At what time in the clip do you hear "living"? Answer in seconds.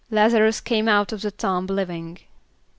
1.67-2.17